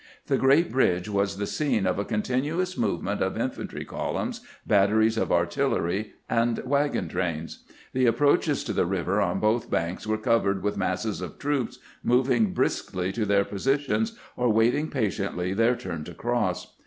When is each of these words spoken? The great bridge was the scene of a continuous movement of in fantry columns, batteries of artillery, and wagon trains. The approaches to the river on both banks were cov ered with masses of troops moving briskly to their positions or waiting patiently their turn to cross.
The 0.25 0.37
great 0.39 0.71
bridge 0.71 1.07
was 1.09 1.37
the 1.37 1.45
scene 1.45 1.85
of 1.85 1.99
a 1.99 2.03
continuous 2.05 2.75
movement 2.75 3.21
of 3.21 3.37
in 3.37 3.51
fantry 3.51 3.85
columns, 3.85 4.41
batteries 4.65 5.15
of 5.15 5.31
artillery, 5.31 6.13
and 6.27 6.57
wagon 6.65 7.07
trains. 7.07 7.63
The 7.93 8.07
approaches 8.07 8.63
to 8.63 8.73
the 8.73 8.87
river 8.87 9.21
on 9.21 9.39
both 9.39 9.69
banks 9.69 10.07
were 10.07 10.17
cov 10.17 10.45
ered 10.45 10.61
with 10.63 10.75
masses 10.75 11.21
of 11.21 11.37
troops 11.37 11.77
moving 12.01 12.51
briskly 12.51 13.11
to 13.11 13.27
their 13.27 13.45
positions 13.45 14.17
or 14.35 14.49
waiting 14.49 14.89
patiently 14.89 15.53
their 15.53 15.75
turn 15.75 16.03
to 16.05 16.15
cross. 16.15 16.75